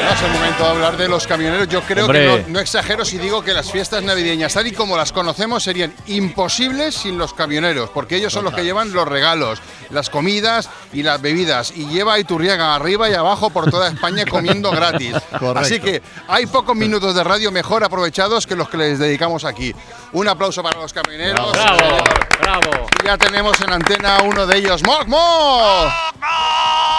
Bueno, 0.00 0.14
es 0.14 0.22
el 0.22 0.30
momento 0.32 0.64
de 0.64 0.70
hablar 0.70 0.96
de 0.96 1.08
los 1.08 1.26
camioneros. 1.26 1.68
Yo 1.68 1.82
creo 1.82 2.06
Hombre. 2.06 2.20
que 2.20 2.42
no, 2.44 2.54
no 2.54 2.60
exagero 2.60 3.04
si 3.04 3.18
digo 3.18 3.44
que 3.44 3.52
las 3.52 3.70
fiestas 3.70 4.02
navideñas, 4.02 4.54
tal 4.54 4.66
y 4.66 4.72
como 4.72 4.96
las 4.96 5.12
conocemos, 5.12 5.62
serían 5.62 5.92
imposibles 6.06 6.94
sin 6.94 7.18
los 7.18 7.34
camioneros, 7.34 7.90
porque 7.90 8.16
ellos 8.16 8.32
son 8.32 8.44
los 8.44 8.54
que 8.54 8.64
llevan 8.64 8.94
los 8.94 9.06
regalos, 9.06 9.60
las 9.90 10.08
comidas 10.08 10.70
y 10.94 11.02
las 11.02 11.20
bebidas. 11.20 11.72
Y 11.76 11.86
lleva 11.88 12.14
a 12.14 12.18
Iturriaga 12.18 12.74
arriba 12.74 13.10
y 13.10 13.14
abajo 13.14 13.50
por 13.50 13.70
toda 13.70 13.88
España 13.88 14.24
comiendo 14.24 14.70
gratis. 14.72 15.16
Así 15.54 15.80
que 15.80 16.00
hay 16.28 16.46
pocos 16.46 16.74
minutos 16.74 17.14
de 17.14 17.22
radio 17.22 17.52
mejor 17.52 17.84
aprovechados 17.84 18.46
que 18.46 18.56
los 18.56 18.70
que 18.70 18.78
les 18.78 18.98
dedicamos 18.98 19.44
aquí. 19.44 19.74
Un 20.12 20.28
aplauso 20.28 20.62
para 20.62 20.80
los 20.80 20.94
camioneros. 20.94 21.52
Bravo, 21.52 22.04
bravo. 22.40 22.86
Y 23.02 23.06
Ya 23.06 23.18
tenemos 23.18 23.60
en 23.60 23.70
antena 23.74 24.22
uno 24.24 24.46
de 24.46 24.56
ellos. 24.56 24.82
¡Moc, 24.82 25.06
Moc! 25.06 25.90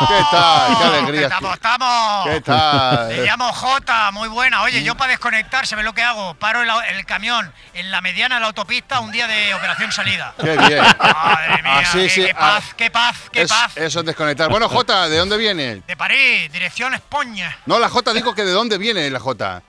¿Qué 0.07 0.21
tal? 0.31 0.77
¡Qué 0.77 0.83
alegría! 0.83 1.21
Estamos, 1.27 1.53
estamos. 1.53 2.25
¿Qué 2.27 2.41
tal? 2.41 3.07
Me 3.09 3.17
llamo 3.23 3.51
Jota, 3.53 4.11
muy 4.11 4.27
buena. 4.29 4.63
Oye, 4.63 4.83
yo 4.83 4.95
para 4.95 5.11
desconectar, 5.11 5.67
¿sabes 5.67 5.85
lo 5.85 5.93
que 5.93 6.01
hago? 6.01 6.33
Paro 6.35 6.61
el, 6.63 6.69
el 6.95 7.05
camión 7.05 7.51
en 7.73 7.91
la 7.91 8.01
mediana 8.01 8.35
de 8.35 8.41
la 8.41 8.47
autopista 8.47 8.99
un 8.99 9.11
día 9.11 9.27
de 9.27 9.53
operación 9.53 9.91
salida. 9.91 10.33
¡Qué 10.39 10.57
bien! 10.57 10.83
Madre 10.99 11.61
mía, 11.63 11.79
Así, 11.79 11.99
qué, 11.99 12.09
sí, 12.09 12.23
qué 12.25 12.31
ah, 12.35 12.39
paz, 12.39 12.63
qué 12.75 12.89
paz, 12.91 13.15
qué 13.31 13.41
Es- 13.43 13.49
paz. 13.49 13.77
eso 13.77 13.99
es 13.99 14.05
desconectar. 14.05 14.49
Bueno, 14.49 14.67
Jota, 14.69 15.07
¿de 15.07 15.17
dónde 15.17 15.37
viene? 15.37 15.81
De 15.87 15.95
París, 15.97 16.51
dirección 16.51 16.93
España. 16.93 17.57
No, 17.65 17.77
la 17.79 17.89
Jota 17.89 18.13
digo 18.13 18.33
que 18.33 18.43
de 18.43 18.51
dónde 18.51 18.77
viene 18.77 19.09
la 19.09 19.19
Jota. 19.19 19.61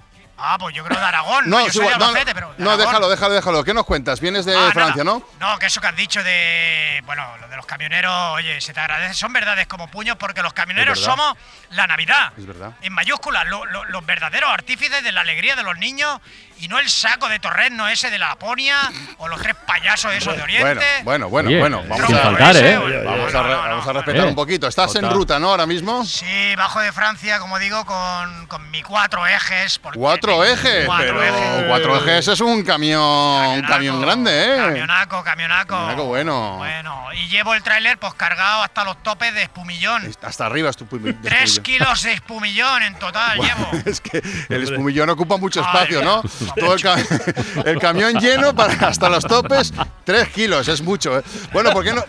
Ah, 0.45 0.57
pues 0.59 0.75
yo 0.75 0.85
creo 0.85 0.99
de 0.99 1.05
Aragón. 1.07 1.49
No, 1.49 1.61
yo 1.61 1.67
es 1.69 1.73
soy 1.73 1.87
de 1.87 1.97
no, 1.99 2.07
Albacete, 2.07 2.35
pero. 2.35 2.53
de 2.57 2.65
no, 2.65 2.77
déjalo, 2.77 3.09
déjalo, 3.09 3.35
déjalo. 3.35 3.65
¿Qué 3.65 3.73
nos 3.75 3.85
cuentas? 3.85 4.21
Vienes 4.21 4.45
de 4.45 4.57
Ah, 4.57 4.71
Francia, 4.73 5.05
¿no? 5.05 5.23
No, 5.41 5.59
que 5.59 5.67
eso 5.67 5.81
que 5.81 5.87
has 5.87 5.97
dicho 5.97 6.23
de. 6.23 7.01
Bueno, 7.07 7.25
lo 7.41 7.49
de 7.49 7.57
los 7.57 7.67
camioneros, 7.67 8.13
oye, 8.34 8.61
se 8.61 8.73
te 8.73 8.81
agradece. 8.81 9.15
Son 9.15 9.33
verdades 9.33 9.67
como 9.67 9.89
puños 9.89 10.17
porque 10.19 10.43
los 10.43 10.53
camioneros 10.53 10.99
somos 11.01 11.34
la 11.71 11.87
Navidad. 11.87 12.33
Es 12.37 12.47
verdad. 12.47 12.73
En 12.83 12.93
mayúsculas, 12.93 13.47
lo- 13.47 13.65
lo- 13.67 13.84
los 13.84 14.05
verdaderos 14.05 14.51
artífices 14.51 15.03
de 15.05 15.12
la 15.12 15.21
alegría 15.23 15.55
de 15.57 15.62
los 15.62 15.79
niños 15.79 16.21
y 16.59 16.69
no 16.69 16.79
el 16.79 16.89
saco 16.91 17.29
de 17.29 17.39
torrezno 17.39 17.89
ese 17.89 18.11
de 18.11 18.19
la 18.19 18.29
Laponia 18.29 18.77
o 19.19 19.29
los 19.29 19.41
tres 19.41 19.55
payasos 19.67 20.12
esos 20.15 20.37
de 20.37 20.43
Oriente. 20.43 20.84
Bueno, 21.03 21.29
bueno, 21.29 21.29
bueno, 21.29 21.49
Oye, 21.49 21.59
bueno. 21.59 21.83
Vamos 21.89 22.06
sin 22.06 22.17
a, 22.17 22.21
faltar, 22.21 22.51
ese, 22.56 22.73
¿eh? 22.73 22.77
oye, 22.79 23.03
vamos 23.03 23.33
no, 23.33 23.39
a, 23.39 23.43
re- 23.43 23.49
no, 23.49 23.62
no, 23.62 23.69
vamos 23.69 23.84
a 23.84 23.93
no. 23.93 23.93
respetar 24.01 24.25
Eh. 24.25 24.29
un 24.29 24.34
poquito. 24.34 24.67
Estás 24.69 24.95
en 24.97 25.11
ruta, 25.11 25.39
¿no? 25.39 25.51
Ahora 25.51 25.67
mismo. 25.67 26.05
Sí, 26.05 26.55
bajo 26.56 26.81
de 26.81 26.93
Francia, 26.93 27.39
como 27.41 27.59
digo, 27.59 27.84
con, 27.84 28.47
con 28.47 28.71
mi 28.71 28.83
cuatro 28.83 29.27
ejes. 29.27 29.79
porque 29.79 29.99
Cuatro 29.99 30.31
me- 30.41 30.52
ejes, 30.52 30.86
Cuatro 30.86 31.16
pero 31.19 31.36
ejes. 31.36 31.64
cuatro 31.69 31.97
ejes 31.97 32.28
es 32.28 32.41
un 32.41 32.62
camión, 32.64 33.00
un 33.02 33.62
camión 33.62 34.00
grande, 34.00 34.30
¿eh? 34.44 34.56
Camionaco, 34.56 35.22
camionaco. 35.25 35.75
Camionaco 35.75 36.05
bueno. 36.05 36.56
Bueno, 36.58 37.06
y 37.14 37.28
llevo 37.28 37.55
el 37.55 37.62
tráiler 37.62 37.98
pues 37.98 38.14
cargado 38.14 38.62
hasta 38.62 38.84
los 38.84 39.03
topes 39.03 39.33
de 39.34 39.42
espumillón. 39.42 40.10
Hasta 40.22 40.47
arriba 40.47 40.70
es 40.70 40.77
tu 40.77 40.86
Tres 41.22 41.60
kilos 41.60 42.03
de 42.03 42.12
espumillón 42.12 42.83
en 42.83 42.94
total 42.98 43.38
llevo. 43.38 43.70
Es 43.86 44.00
que 44.00 44.22
el 44.48 44.62
espumillón 44.62 45.10
ocupa 45.10 45.36
mucho 45.36 45.60
espacio, 45.60 46.03
¿no? 46.03 46.22
Todo 46.58 46.75
el, 46.75 46.83
ca- 46.83 46.97
el 47.64 47.78
camión 47.78 48.14
lleno 48.19 48.55
para 48.55 48.72
hasta 48.88 49.08
los 49.08 49.25
topes, 49.27 49.72
tres 50.05 50.28
kilos, 50.28 50.69
es 50.69 50.80
mucho. 50.83 51.19
¿eh? 51.19 51.22
Bueno, 51.53 51.70
¿por 51.72 51.84
qué 51.84 51.92
no, 51.92 52.05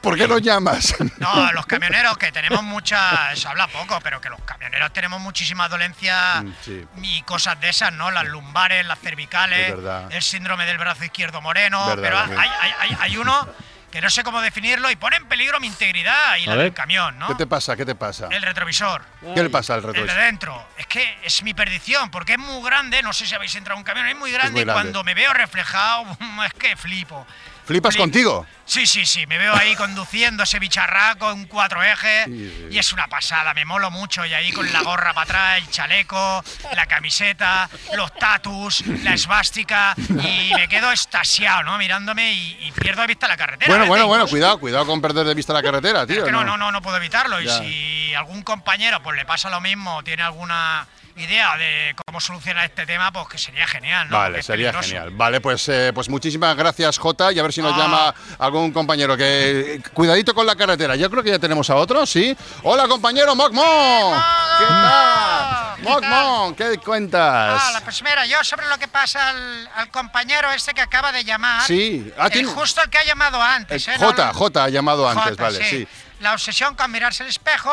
¿por 0.00 0.16
qué 0.16 0.26
no 0.28 0.38
llamas? 0.38 0.94
No, 1.18 1.52
los 1.52 1.66
camioneros 1.66 2.16
que 2.16 2.30
tenemos 2.32 2.62
muchas, 2.62 3.38
se 3.38 3.48
habla 3.48 3.66
poco, 3.68 3.98
pero 4.02 4.20
que 4.20 4.28
los 4.28 4.40
camioneros 4.42 4.92
tenemos 4.92 5.20
muchísimas 5.20 5.68
dolencias 5.70 6.42
Mm, 6.42 6.50
sí. 6.64 6.84
y 7.02 7.22
cosas 7.22 7.47
de 7.56 7.68
esas, 7.68 7.92
¿no? 7.92 8.10
Las 8.10 8.24
lumbares, 8.26 8.84
las 8.86 8.98
cervicales, 8.98 9.74
Es 10.10 10.16
el 10.16 10.22
síndrome 10.22 10.66
del 10.66 10.78
brazo 10.78 11.04
izquierdo 11.04 11.40
moreno, 11.40 11.86
Verdad, 11.96 12.02
pero 12.02 12.18
hay, 12.40 12.48
hay, 12.60 12.72
hay, 12.80 12.96
hay 13.00 13.16
uno 13.16 13.48
que 13.90 14.02
no 14.02 14.10
sé 14.10 14.22
cómo 14.22 14.42
definirlo 14.42 14.90
y 14.90 14.96
pone 14.96 15.16
en 15.16 15.26
peligro 15.28 15.58
mi 15.60 15.66
integridad 15.66 16.36
y 16.36 16.44
A 16.44 16.50
la 16.50 16.56
ver. 16.56 16.64
del 16.64 16.74
camión, 16.74 17.18
¿no? 17.18 17.28
¿Qué 17.28 17.34
te 17.36 17.46
pasa? 17.46 17.74
¿Qué 17.74 17.86
te 17.86 17.94
pasa? 17.94 18.28
El 18.30 18.42
retrovisor. 18.42 19.02
¿Qué 19.34 19.42
le 19.42 19.48
pasa 19.48 19.72
al 19.74 19.80
El 19.80 19.86
de 19.86 19.92
retrovisor? 19.92 20.20
dentro. 20.20 20.68
Es 20.76 20.86
que 20.86 21.18
es 21.22 21.42
mi 21.42 21.54
perdición, 21.54 22.10
porque 22.10 22.32
es 22.32 22.38
muy 22.38 22.62
grande. 22.62 23.02
No 23.02 23.14
sé 23.14 23.26
si 23.26 23.34
habéis 23.34 23.54
entrado 23.54 23.76
en 23.76 23.80
un 23.80 23.84
camión, 23.84 24.06
es 24.06 24.14
muy 24.16 24.30
grande. 24.30 24.52
muy 24.52 24.60
y 24.60 24.64
grande. 24.64 24.82
cuando 24.82 25.04
me 25.04 25.14
veo 25.14 25.32
reflejado, 25.32 26.04
es 26.46 26.52
que 26.52 26.76
flipo. 26.76 27.26
¿Flipas 27.68 27.94
Flip. 27.94 28.02
contigo? 28.02 28.46
Sí, 28.64 28.86
sí, 28.86 29.06
sí. 29.06 29.26
Me 29.26 29.38
veo 29.38 29.54
ahí 29.54 29.74
conduciendo 29.76 30.42
ese 30.42 30.58
bicharraco 30.58 31.30
en 31.30 31.46
cuatro 31.46 31.82
ejes. 31.82 32.26
Y 32.28 32.76
es 32.78 32.92
una 32.92 33.06
pasada, 33.06 33.54
me 33.54 33.64
molo 33.64 33.90
mucho. 33.90 34.26
Y 34.26 34.34
ahí 34.34 34.50
con 34.52 34.70
la 34.72 34.82
gorra 34.82 35.14
para 35.14 35.22
atrás, 35.24 35.58
el 35.58 35.70
chaleco, 35.70 36.44
la 36.74 36.86
camiseta, 36.86 37.70
los 37.96 38.12
tatus, 38.14 38.84
la 39.04 39.14
esvástica. 39.14 39.94
Y 40.08 40.52
me 40.54 40.68
quedo 40.68 40.90
estasiado, 40.92 41.62
¿no? 41.62 41.78
Mirándome 41.78 42.32
y, 42.32 42.58
y 42.66 42.72
pierdo 42.72 43.00
de 43.02 43.06
vista 43.06 43.28
la 43.28 43.36
carretera. 43.36 43.68
Bueno, 43.70 43.86
bueno, 43.86 44.06
bueno, 44.08 44.26
cuidado, 44.26 44.58
cuidado 44.58 44.84
con 44.86 45.00
perder 45.00 45.26
de 45.26 45.34
vista 45.34 45.52
la 45.52 45.62
carretera, 45.62 46.02
Es 46.02 46.08
tío. 46.08 46.24
que 46.24 46.32
no, 46.32 46.44
no, 46.44 46.56
no, 46.56 46.72
no 46.72 46.82
puedo 46.82 46.96
evitarlo. 46.96 47.40
Y 47.40 47.48
si 47.48 48.14
algún 48.14 48.42
compañero 48.42 49.02
pues 49.02 49.16
le 49.16 49.24
pasa 49.24 49.48
lo 49.50 49.60
mismo, 49.60 50.02
tiene 50.02 50.22
alguna 50.24 50.86
idea 51.18 51.56
de 51.56 51.94
cómo 52.06 52.20
solucionar 52.20 52.64
este 52.64 52.86
tema, 52.86 53.12
pues 53.12 53.28
que 53.28 53.38
sería 53.38 53.66
genial, 53.66 54.08
¿no? 54.08 54.16
Porque 54.16 54.22
Vale, 54.28 54.38
es 54.40 54.46
sería 54.46 54.72
genial. 54.72 55.10
Vale, 55.12 55.40
pues, 55.40 55.68
eh, 55.68 55.92
pues 55.94 56.08
muchísimas 56.08 56.56
gracias, 56.56 56.98
Jota, 56.98 57.32
y 57.32 57.38
a 57.38 57.42
ver 57.42 57.52
si 57.52 57.60
nos 57.62 57.72
Ah. 57.74 57.76
llama 57.76 58.14
algún 58.38 58.72
compañero. 58.72 59.16
Que 59.16 59.80
cuidadito 59.94 60.34
con 60.34 60.46
la 60.46 60.56
carretera. 60.56 60.96
Yo 60.96 61.10
creo 61.10 61.22
que 61.22 61.30
ya 61.30 61.38
tenemos 61.38 61.68
a 61.70 61.76
otro, 61.76 62.06
¿sí? 62.06 62.36
Hola, 62.62 62.86
compañero 62.88 63.34
Mocmon. 63.34 64.14
¿Qué 64.58 64.64
tal? 64.66 65.76
¿Qué 65.76 65.82
Mocmon, 65.82 66.54
¿qué 66.54 66.78
cuentas? 66.78 67.62
Ah, 67.64 67.70
la 67.72 67.80
pues 67.82 68.02
mira, 68.02 68.26
yo 68.26 68.42
sobre 68.44 68.66
lo 68.68 68.78
que 68.78 68.88
pasa 68.88 69.28
al, 69.30 69.68
al 69.76 69.90
compañero 69.90 70.50
este 70.52 70.74
que 70.74 70.80
acaba 70.80 71.12
de 71.12 71.24
llamar. 71.24 71.62
Sí. 71.62 72.12
Ah, 72.18 72.28
el 72.32 72.46
justo 72.46 72.82
el 72.82 72.90
que 72.90 72.98
ha 72.98 73.04
llamado 73.04 73.40
antes, 73.42 73.86
Eh, 73.88 73.92
¿eh? 73.92 73.96
Jota, 73.98 74.26
No, 74.26 74.34
Jota 74.34 74.64
ha 74.64 74.68
llamado 74.68 75.08
antes, 75.08 75.30
Jota, 75.30 75.42
vale, 75.42 75.64
sí. 75.70 75.86
Mm. 76.20 76.22
La 76.22 76.32
obsesión 76.32 76.74
con 76.74 76.90
mirarse 76.90 77.22
al 77.22 77.28
espejo, 77.28 77.72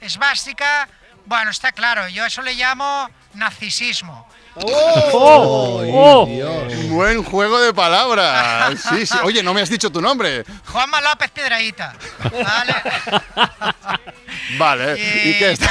esvástica. 0.00 0.88
Bueno, 1.26 1.50
está 1.50 1.72
claro, 1.72 2.08
yo 2.08 2.24
eso 2.26 2.42
le 2.42 2.54
llamo 2.54 3.08
narcisismo. 3.34 4.28
¡Oh! 4.56 5.82
¡Oh! 5.92 6.26
Buen 6.88 7.24
juego 7.24 7.58
de 7.60 7.72
palabras. 7.74 8.80
Sí, 8.90 9.06
sí. 9.06 9.16
Oye, 9.24 9.42
no 9.42 9.52
me 9.54 9.60
has 9.62 9.68
dicho 9.68 9.90
tu 9.90 10.00
nombre. 10.00 10.44
Juanma 10.66 11.00
López 11.00 11.30
Piedraíta. 11.30 11.94
¿Vale? 12.30 12.74
Vale. 14.58 14.92
¿Y 15.24 15.38
qué 15.38 15.52
está? 15.52 15.70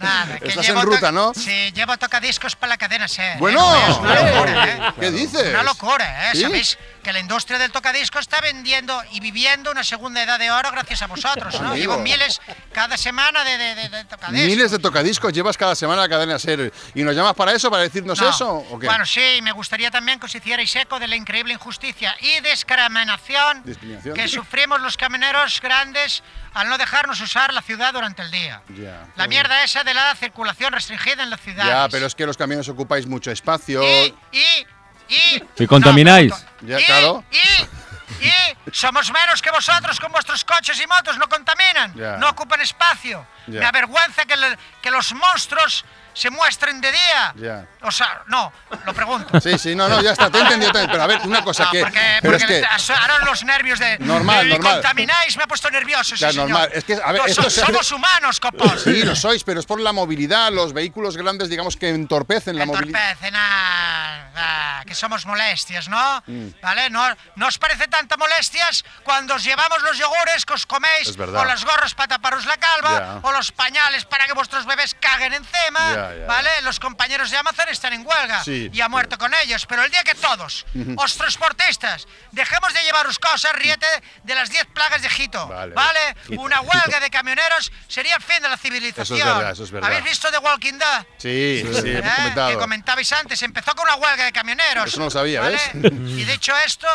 Nada, 0.00 0.38
que 0.38 0.48
Estás 0.48 0.66
llevo 0.66 0.80
en 0.80 0.86
ruta, 0.86 1.12
¿no? 1.12 1.32
Sí, 1.34 1.72
llevo 1.72 1.96
tocadiscos 1.96 2.56
para 2.56 2.70
la 2.70 2.76
cadena 2.78 3.08
SER. 3.08 3.36
¿eh? 3.36 3.36
Bueno. 3.38 3.74
Es 3.88 3.96
una 3.98 4.14
locura, 4.22 4.68
¿eh? 4.68 4.92
¿Qué 5.00 5.10
dices? 5.10 5.48
Una 5.54 5.62
locura, 5.62 6.28
¿eh? 6.30 6.34
¿Sí? 6.34 6.42
Sabéis 6.42 6.78
que 7.02 7.12
la 7.12 7.20
industria 7.20 7.58
del 7.58 7.70
tocadisco 7.72 8.18
está 8.18 8.40
vendiendo 8.40 9.02
y 9.12 9.20
viviendo 9.20 9.70
una 9.70 9.84
segunda 9.84 10.22
edad 10.22 10.38
de 10.38 10.50
oro 10.50 10.70
gracias 10.72 11.02
a 11.02 11.06
vosotros, 11.06 11.60
¿no? 11.60 11.70
Amigo. 11.70 11.92
Llevo 11.92 12.02
miles 12.02 12.40
cada 12.72 12.96
semana 12.96 13.44
de, 13.44 13.56
de, 13.58 13.74
de- 13.74 13.88
de 13.88 14.04
tocadiscos. 14.04 14.46
Miles 14.46 14.70
de 14.70 14.78
tocadiscos 14.78 15.32
llevas 15.32 15.56
cada 15.56 15.74
semana 15.74 16.02
a 16.02 16.04
la 16.06 16.08
cadena 16.08 16.38
ser. 16.38 16.72
¿Y 16.94 17.02
nos 17.02 17.14
llamas 17.14 17.34
para 17.34 17.52
eso, 17.52 17.70
para 17.70 17.82
decirnos 17.82 18.20
No. 18.20 18.28
eso? 18.28 18.50
¿O 18.70 18.78
qué? 18.78 18.86
Bueno, 18.86 19.06
sí, 19.06 19.40
me 19.42 19.52
gustaría 19.52 19.90
también 19.90 20.18
que 20.20 20.26
os 20.26 20.34
hicierais 20.34 20.74
eco 20.76 20.98
de 20.98 21.06
la 21.06 21.16
increíble 21.16 21.54
injusticia 21.54 22.14
y 22.20 22.40
discriminación, 22.40 23.62
Discriminación. 23.64 24.14
que 24.14 24.28
sufrimos 24.28 24.80
los 24.80 24.96
camioneros 24.96 25.60
grandes 25.60 26.22
al 26.54 26.68
no 26.68 26.78
dejarnos 26.78 27.20
usar 27.20 27.47
la 27.52 27.62
ciudad 27.62 27.92
durante 27.92 28.22
el 28.22 28.30
día. 28.30 28.62
Ya. 28.76 29.06
La 29.16 29.26
mierda 29.28 29.62
esa 29.64 29.84
de 29.84 29.94
la 29.94 30.14
circulación 30.14 30.72
restringida 30.72 31.22
en 31.22 31.30
la 31.30 31.36
ciudad. 31.36 31.66
Ya, 31.66 31.88
pero 31.88 32.06
es 32.06 32.14
que 32.14 32.26
los 32.26 32.36
camiones 32.36 32.68
ocupáis 32.68 33.06
mucho 33.06 33.30
espacio. 33.30 33.82
Y, 33.82 34.14
y, 34.32 34.66
y... 35.08 35.42
Si 35.56 35.66
contamináis. 35.66 36.32
Ya, 36.62 36.80
y, 36.80 36.84
claro. 36.84 37.24
Y, 37.30 38.26
y 38.26 38.30
somos 38.72 39.10
menos 39.12 39.40
que 39.42 39.50
vosotros 39.50 40.00
con 40.00 40.10
vuestros 40.12 40.44
coches 40.44 40.80
y 40.80 40.86
motos, 40.86 41.18
no 41.18 41.28
contaminan, 41.28 41.94
Ya. 41.94 42.16
no 42.16 42.30
ocupan 42.30 42.60
espacio. 42.60 43.26
Ya. 43.46 43.60
Me 43.60 43.66
avergüenza 43.66 44.24
que, 44.24 44.36
le- 44.36 44.58
que 44.82 44.90
los 44.90 45.12
monstruos 45.12 45.84
se 46.18 46.30
muestren 46.30 46.80
de 46.80 46.90
día. 46.90 47.32
Ya. 47.36 47.66
O 47.82 47.90
sea, 47.92 48.22
no, 48.26 48.52
lo 48.84 48.92
pregunto. 48.94 49.40
Sí, 49.40 49.56
sí, 49.58 49.74
no, 49.76 49.88
no, 49.88 50.02
ya 50.02 50.12
está, 50.12 50.28
te 50.30 50.38
he 50.38 50.40
entendido 50.40 50.72
también. 50.72 50.90
Pero 50.90 51.02
a 51.02 51.06
ver, 51.06 51.20
una 51.24 51.44
cosa 51.44 51.64
No, 51.66 51.70
que. 51.70 51.80
porque, 51.80 52.00
pero 52.20 52.36
es 52.36 52.42
porque 52.42 52.60
que. 52.60 52.66
te- 52.66 52.92
ahora 52.94 53.18
los 53.24 53.44
nervios 53.44 53.78
de. 53.78 53.98
Normal, 54.00 54.46
"Eh, 54.46 54.50
normal". 54.50 54.72
contamináis, 54.74 55.36
me 55.36 55.44
ha 55.44 55.46
puesto 55.46 55.70
nervioso. 55.70 56.16
sí, 56.16 56.20
Ya, 56.22 56.30
señor. 56.32 56.48
normal. 56.50 56.70
Es 56.74 56.84
que, 56.84 56.94
a 56.94 57.12
ver, 57.12 57.22
No, 57.22 57.26
esto 57.28 57.42
so- 57.44 57.50
se 57.50 57.62
hace- 57.62 57.72
somos 57.72 57.92
humanos, 57.92 58.40
copos. 58.40 58.82
Sí, 58.82 59.02
lo 59.04 59.14
sois, 59.14 59.44
pero 59.44 59.60
es 59.60 59.66
por 59.66 59.80
la 59.80 59.92
movilidad, 59.92 60.50
los 60.50 60.72
vehículos 60.72 61.16
grandes, 61.16 61.48
digamos, 61.48 61.76
que 61.76 61.90
entorpecen 61.90 62.58
la 62.58 62.66
movilidad. 62.66 63.00
Entorpecen, 63.12 63.34
ah, 63.36 64.30
ah, 64.36 64.82
que 64.86 64.94
somos 64.94 65.24
molestias, 65.26 65.88
¿no? 65.88 66.22
Mm. 66.26 66.48
¿Vale? 66.62 66.90
¿No, 66.90 67.06
¿No 67.36 67.46
os 67.46 67.58
parece 67.58 67.86
tanta 67.88 68.16
molestias 68.16 68.84
cuando 69.04 69.34
os 69.34 69.44
llevamos 69.44 69.82
los 69.82 69.96
yogures 69.98 70.44
que 70.44 70.54
os 70.54 70.66
coméis, 70.66 71.08
Es 71.08 71.18
o 71.18 71.44
las 71.44 71.64
gorras 71.64 71.94
para 71.94 72.08
taparos 72.08 72.44
la 72.46 72.56
calva, 72.56 72.98
Ya. 72.98 73.18
o 73.22 73.32
los 73.32 73.52
pañales 73.52 74.04
para 74.04 74.26
que 74.26 74.32
vuestros 74.32 74.66
bebés 74.66 74.94
caguen 75.00 75.34
encima? 75.34 75.94
Ya. 75.94 76.07
Ya, 76.14 76.20
ya. 76.20 76.26
¿vale? 76.26 76.50
Los 76.62 76.80
compañeros 76.80 77.30
de 77.30 77.36
Amazon 77.36 77.68
están 77.68 77.92
en 77.92 78.06
huelga 78.06 78.42
Sí, 78.44 78.70
y 78.72 78.80
ha 78.80 78.88
muerto 78.88 79.18
con 79.18 79.32
ellos. 79.42 79.66
Pero 79.66 79.82
el 79.84 79.90
día 79.90 80.02
que 80.04 80.14
todos, 80.14 80.66
os 80.96 81.16
transportistas, 81.16 82.06
dejemos 82.32 82.72
de 82.74 82.82
llevaros 82.82 83.18
cosas, 83.18 83.52
ríete 83.54 83.86
de 84.24 84.34
las 84.34 84.50
10 84.50 84.66
plagas 84.74 85.00
de 85.00 85.08
Egipto, 85.08 85.46
Vale. 85.48 85.74
¿vale? 85.74 85.98
Egipto, 86.24 86.42
Una 86.42 86.60
huelga 86.60 87.00
de 87.00 87.10
camioneros 87.10 87.70
sería 87.88 88.16
el 88.16 88.22
fin 88.22 88.42
de 88.42 88.48
la 88.48 88.56
civilización. 88.56 89.26
verdad, 89.26 89.52
eso 89.52 89.64
es 89.64 89.70
verdad. 89.70 89.90
¿Habéis 89.90 90.04
visto 90.04 90.30
The 90.30 90.38
Walking 90.38 90.74
Dead? 90.78 91.06
Sí, 91.18 91.62
sí, 91.64 91.88
¿Eh? 91.88 91.98
hemos 91.98 92.14
comentado. 92.14 92.48
Que 92.50 92.56
comentabais 92.58 93.12
antes, 93.12 93.42
empezó 93.42 93.74
con 93.74 93.84
una 93.86 93.96
huelga 93.96 94.24
de 94.24 94.32
camioneros. 94.32 94.86
Eso 94.86 94.98
no 94.98 95.04
lo 95.06 95.10
sabía, 95.10 95.40
¿vale? 95.40 95.58
¿ves? 95.74 95.92
Y 95.92 96.24
dicho 96.24 96.52
esto, 96.64 96.86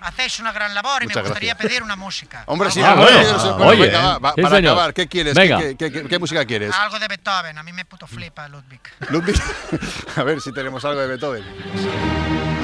hacéis 0.00 0.38
una 0.40 0.52
gran 0.52 0.74
labor 0.74 1.02
y 1.02 1.06
Muchas 1.06 1.22
me 1.22 1.28
gustaría 1.28 1.50
gracias. 1.54 1.68
pedir 1.68 1.82
una 1.82 1.96
música. 1.96 2.44
Hombre, 2.46 2.70
sí, 2.70 2.80
Ah, 2.82 2.94
bueno. 2.94 3.38
bueno, 3.38 3.66
oye, 3.66 3.82
venga, 3.86 4.00
va, 4.00 4.18
va, 4.18 4.32
sí, 4.34 4.42
para 4.42 4.56
señor. 4.56 4.72
acabar, 4.72 4.94
¿qué 4.94 5.06
quieres? 5.08 5.34
Venga. 5.34 5.58
¿Qué, 5.58 5.76
qué- 5.76 5.92
qué- 5.92 6.08
qué 6.08 6.18
música 6.18 6.44
quieres? 6.44 6.74
Algo 6.74 6.98
de 6.98 7.08
Beethoven, 7.08 7.56
a 7.58 7.62
mí 7.62 7.72
me 7.72 7.84
puto 7.84 8.06
flipa 8.06 8.48
Ludwig. 8.50 8.80
Ludwig, 9.10 9.36
a 10.16 10.22
ver 10.24 10.40
si 10.40 10.52
tenemos 10.52 10.84
algo 10.84 11.00
de 11.00 11.06
Beethoven. 11.06 11.44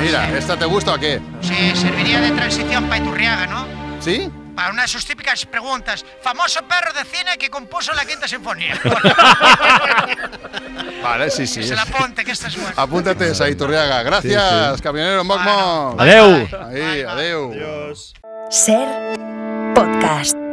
Mira, 0.00 0.36
¿esta 0.36 0.56
te 0.56 0.64
gusta 0.64 0.94
o 0.94 0.98
qué? 0.98 1.20
Sí, 1.40 1.72
serviría 1.74 2.20
de 2.20 2.30
transición 2.32 2.84
para 2.88 3.02
Iturriaga, 3.02 3.46
¿no? 3.46 3.66
¿Sí? 4.00 4.30
Para 4.54 4.70
una 4.70 4.82
de 4.82 4.88
sus 4.88 5.04
típicas 5.04 5.44
preguntas. 5.46 6.04
Famoso 6.22 6.62
perro 6.66 6.92
de 6.92 7.04
cine 7.04 7.36
que 7.38 7.50
compuso 7.50 7.92
la 7.92 8.04
quinta 8.04 8.26
sinfonía. 8.26 8.80
Vale, 11.02 11.30
sí, 11.30 11.46
sí. 11.46 11.62
Se 11.62 11.76
la 11.76 11.86
ponte, 11.86 12.24
que 12.24 12.32
esta 12.32 12.48
es 12.48 12.56
buena. 12.56 12.72
Apúntate 12.76 13.30
esa 13.30 13.48
Iturriaga. 13.48 14.02
Gracias, 14.02 14.82
camionero 14.82 15.24
Mocmo. 15.24 15.92
Bueno, 15.94 16.02
Adeu. 16.02 16.48
Ahí, 16.68 17.02
adeu. 17.02 17.52
Ser 18.50 18.88
podcast. 19.74 20.45